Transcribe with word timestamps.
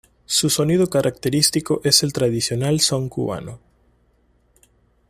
Su 0.25 0.49
sonido 0.49 0.87
característico 0.89 1.79
es 1.83 2.01
el 2.01 2.11
tradicional 2.11 2.79
son 2.79 3.07
cubano. 3.07 3.59